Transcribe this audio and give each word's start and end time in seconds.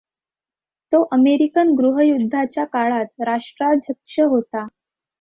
तो 0.91 1.01
अमेरिकन 1.13 1.73
गृहयुद्धाच्या 1.75 2.65
काळात 2.65 3.21
राष्ट्राध्यक्ष 3.21 4.19
होता. 4.21 4.67